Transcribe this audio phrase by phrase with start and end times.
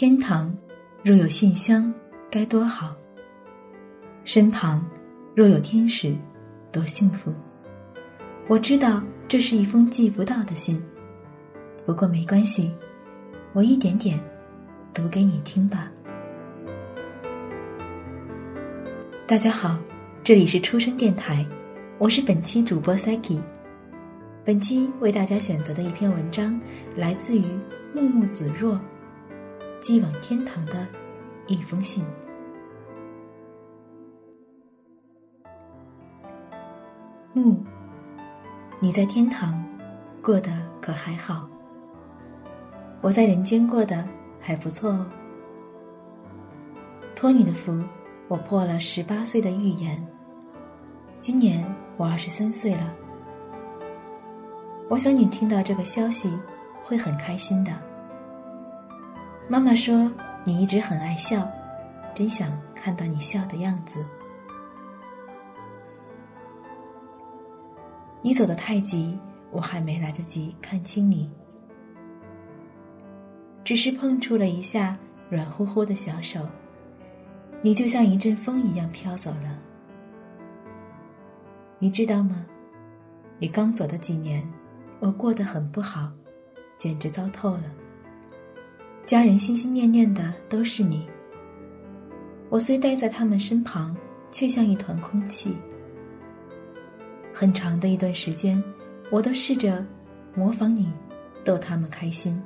[0.00, 0.56] 天堂
[1.02, 1.92] 若有信箱，
[2.30, 2.94] 该多好。
[4.22, 4.88] 身旁
[5.34, 6.14] 若有天使，
[6.70, 7.34] 多幸福。
[8.46, 10.80] 我知道这是一封寄不到的信，
[11.84, 12.70] 不过没关系，
[13.52, 14.20] 我一点点
[14.94, 15.90] 读给你听吧。
[19.26, 19.80] 大家好，
[20.22, 21.44] 这里是初声电台，
[21.98, 23.40] 我是本期主播 Saki。
[24.44, 26.56] 本期为大家选择的一篇文章，
[26.94, 27.42] 来自于
[27.92, 28.80] 木木子若，
[29.80, 30.86] 寄往天堂的
[31.46, 32.04] 一封信。
[37.32, 37.64] 木，
[38.80, 39.64] 你在天堂
[40.22, 41.48] 过得可还好？
[43.00, 44.06] 我在人间过得
[44.40, 45.06] 还不错哦。
[47.14, 47.82] 托你的福。
[48.28, 50.06] 我破了十八岁的预言。
[51.18, 51.64] 今年
[51.96, 52.94] 我二十三岁了。
[54.90, 56.30] 我想你听到这个消息
[56.84, 57.72] 会很开心的。
[59.50, 60.12] 妈妈说
[60.44, 61.50] 你一直很爱笑，
[62.14, 64.04] 真想看到你笑的样子。
[68.20, 69.18] 你走得太急，
[69.50, 71.30] 我还没来得及看清你，
[73.64, 74.98] 只是碰触了一下
[75.30, 76.46] 软乎乎的小手。
[77.62, 79.58] 你就像一阵风一样飘走了，
[81.78, 82.44] 你知道吗？
[83.38, 84.46] 你刚走的几年，
[85.00, 86.12] 我过得很不好，
[86.76, 87.62] 简直糟透了。
[89.08, 91.08] 家人心心念念的都是你，
[92.50, 93.96] 我虽待在他们身旁，
[94.30, 95.56] 却像一团空气。
[97.32, 98.62] 很长的一段时间，
[99.10, 99.82] 我都试着
[100.34, 100.92] 模仿你，
[101.42, 102.38] 逗他们开心。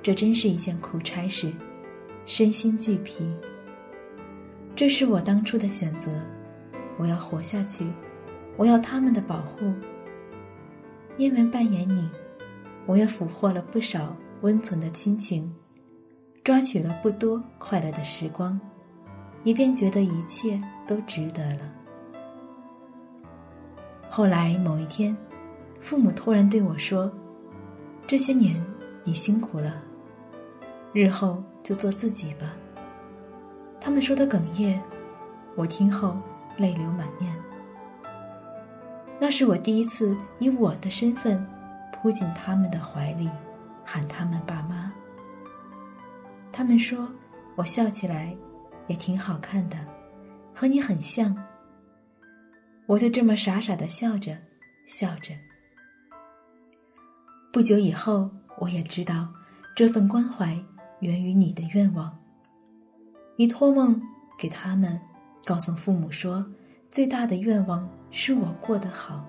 [0.00, 1.52] 这真是一件苦差事，
[2.24, 3.28] 身心俱疲。
[4.76, 6.08] 这是我当初的选择，
[6.96, 7.84] 我要活下去，
[8.56, 9.72] 我要他们的保护。
[11.16, 12.08] 因为扮演你，
[12.86, 15.54] 我也俘获了不少温存的亲情，
[16.42, 18.60] 抓取了不多快乐的时光，
[19.44, 21.72] 也便觉得一切都值得了。
[24.10, 25.16] 后来某一天，
[25.80, 27.10] 父母突然对我说
[28.04, 28.62] ：“这些年
[29.04, 29.80] 你辛苦了，
[30.92, 32.56] 日后就做自己吧。”
[33.80, 34.80] 他们说的哽咽，
[35.54, 36.16] 我听后
[36.58, 37.32] 泪流满面。
[39.20, 41.46] 那是我第一次以我的身份
[41.92, 43.30] 扑进他们的怀里，
[43.92, 44.90] 喊他们爸妈。
[46.50, 47.06] 他们说
[47.56, 48.34] 我笑起来
[48.86, 49.76] 也挺好看的，
[50.54, 51.36] 和你很像。
[52.86, 54.34] 我就这么傻傻的笑着，
[54.86, 55.34] 笑着。
[57.52, 58.30] 不久以后，
[58.60, 59.28] 我也知道
[59.76, 60.58] 这份关怀
[61.00, 62.18] 源于你的愿望。
[63.36, 64.00] 你托梦
[64.38, 64.98] 给他们，
[65.44, 66.42] 告诉父母说，
[66.90, 69.22] 最大的愿望是我过得好。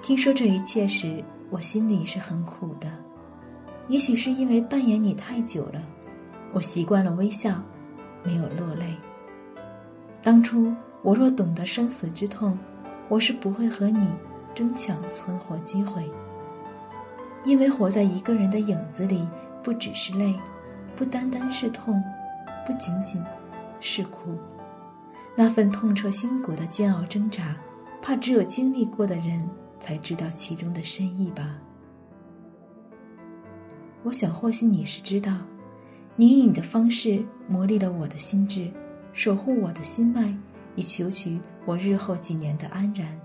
[0.00, 2.90] 听说这一切时，我心里是很苦的。
[3.88, 5.82] 也许是因为扮演你太久了，
[6.54, 7.62] 我习惯了微笑，
[8.24, 8.96] 没有落泪。
[10.22, 12.58] 当初我若懂得生死之痛，
[13.10, 14.08] 我是不会和你
[14.54, 16.10] 争抢存活机会。
[17.44, 19.28] 因为活在一个人的影子里，
[19.62, 20.34] 不只是累，
[20.96, 22.02] 不单单是痛。
[22.64, 23.22] 不仅仅
[23.80, 24.38] 是苦，
[25.36, 27.56] 那份痛彻心骨的煎熬挣扎，
[28.00, 29.46] 怕只有经历过的人
[29.82, 31.58] 才知道其中的深意吧。
[34.04, 35.36] 我想，或许你是知道，
[36.14, 38.70] 你以你的方式磨砺了我的心智，
[39.12, 40.32] 守护我的心脉，
[40.76, 43.20] 以求取我日后几年的安然。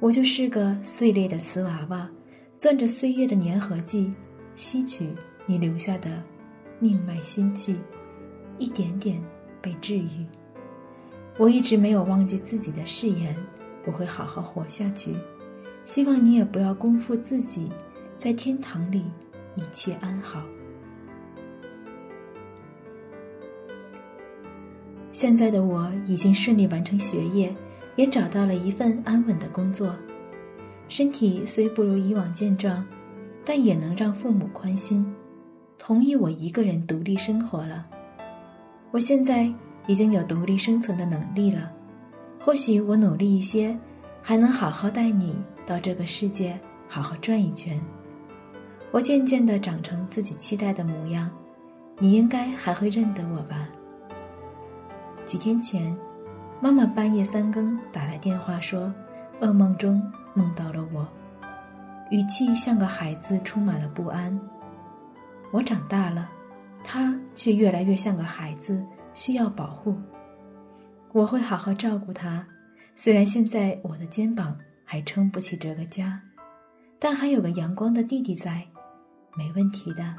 [0.00, 2.10] 我就是个碎裂的瓷娃娃，
[2.58, 4.12] 攥着岁月的粘合剂，
[4.54, 5.14] 吸取
[5.46, 6.22] 你留下的。
[6.82, 7.78] 命脉心气，
[8.58, 9.22] 一点点
[9.60, 10.26] 被治愈。
[11.36, 13.36] 我一直没有忘记自己的誓言，
[13.86, 15.14] 我会好好活下去。
[15.84, 17.70] 希望你也不要辜负自己，
[18.16, 19.04] 在天堂里
[19.56, 20.42] 一切安好。
[25.10, 27.54] 现在的我已经顺利完成学业，
[27.96, 29.96] 也找到了一份安稳的工作，
[30.88, 32.86] 身体虽不如以往健壮，
[33.44, 35.12] 但也能让父母宽心。
[35.76, 37.88] 同意我一个人独立生活了，
[38.92, 39.52] 我现在
[39.86, 41.72] 已经有独立生存的能力了。
[42.42, 43.78] 或许我努力一些，
[44.22, 46.58] 还能好好带你到这个世界
[46.88, 47.78] 好好转一圈。
[48.90, 51.30] 我渐渐的长成自己期待的模样，
[51.98, 53.68] 你应该还会认得我吧？
[55.26, 55.94] 几天前，
[56.60, 58.92] 妈妈半夜三更打来电话说，
[59.42, 60.02] 噩梦中
[60.32, 61.06] 梦到了我，
[62.10, 64.40] 语气像个孩子，充满了不安。
[65.52, 66.30] 我长大了，
[66.82, 68.82] 他却越来越像个孩子，
[69.12, 69.94] 需要保护。
[71.12, 72.46] 我会好好照顾他。
[72.94, 76.22] 虽然现在我的肩膀还撑不起这个家，
[76.98, 78.66] 但还有个阳光的弟弟在，
[79.36, 80.14] 没问题的。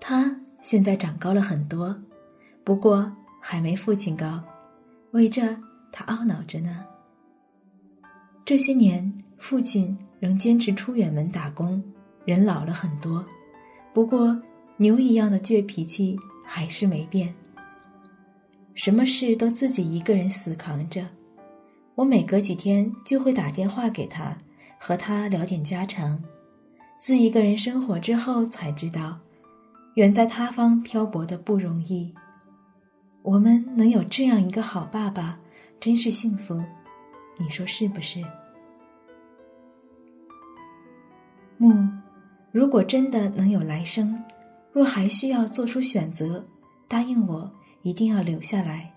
[0.00, 1.96] 他现在长高了很多，
[2.64, 3.10] 不过
[3.40, 4.42] 还没父亲高，
[5.12, 5.56] 为这
[5.92, 6.84] 他懊恼着呢。
[8.44, 11.82] 这些年，父亲仍坚持出远门打工，
[12.24, 13.24] 人老了很多，
[13.94, 14.36] 不过
[14.76, 17.32] 牛一样的倔脾气还是没变。
[18.82, 21.06] 什么事都自己一个人死扛着，
[21.94, 24.34] 我每隔几天就会打电话给他，
[24.78, 26.18] 和他聊点家常。
[26.96, 29.18] 自一个人生活之后，才知道，
[29.96, 32.10] 远在他方漂泊的不容易。
[33.20, 35.38] 我们能有这样一个好爸爸，
[35.78, 36.58] 真是幸福，
[37.36, 38.24] 你说是不是？
[41.58, 41.86] 木，
[42.50, 44.18] 如果真的能有来生，
[44.72, 46.42] 若还需要做出选择，
[46.88, 47.52] 答应我。
[47.82, 48.92] 一定要留下来，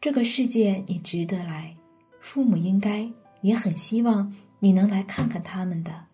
[0.00, 1.76] 这个世界你值得来，
[2.20, 3.10] 父母应该
[3.42, 6.06] 也很希望你能来看看他们的。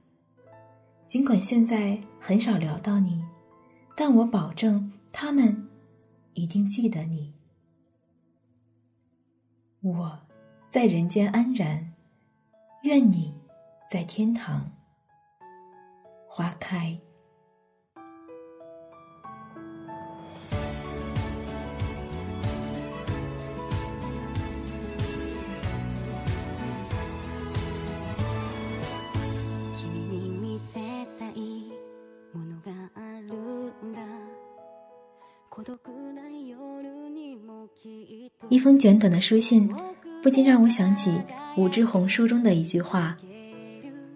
[1.06, 3.24] 尽管现在很少聊到你，
[3.96, 5.68] 但我保证他们
[6.34, 7.32] 一定记得你。
[9.80, 10.18] 我
[10.68, 11.94] 在人间安然，
[12.82, 13.34] 愿你
[13.88, 14.70] 在天堂。
[16.28, 17.00] 花开。
[38.48, 39.68] 一封简短的书信，
[40.22, 41.12] 不禁让我想起
[41.56, 43.16] 武志红书中的一句话：“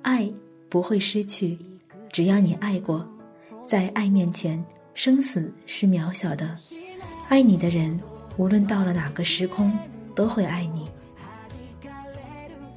[0.02, 0.30] 爱
[0.68, 1.58] 不会失去，
[2.12, 3.06] 只要你爱过，
[3.62, 4.64] 在爱面前，
[4.94, 6.56] 生死是渺小的。
[7.28, 7.98] 爱你的人，
[8.36, 9.72] 无论到了哪个时空，
[10.14, 10.88] 都会爱你。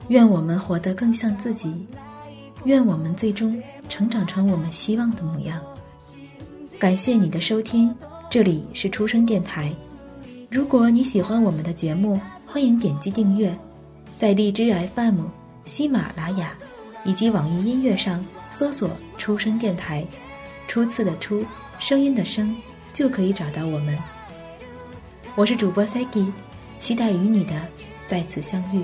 [0.07, 1.85] 愿我们活得更像自己，
[2.65, 5.61] 愿我们最终成长成我们希望的模样。”
[6.79, 7.95] 感谢你的收听，
[8.33, 9.71] 这里是出生电台。
[10.49, 13.55] 如果你喜欢我们的节目，欢迎点击订阅，
[14.17, 15.25] 在荔枝 FM、
[15.65, 16.57] 喜马拉雅
[17.05, 18.89] 以及网易音乐上搜索
[19.19, 20.03] “出生电台”，
[20.67, 21.45] 初次的初，
[21.77, 22.55] 声音的声，
[22.91, 23.95] 就可以找到我们。
[25.35, 26.31] 我是主播 Sagi，
[26.79, 27.53] 期待与你的
[28.07, 28.83] 再次相遇。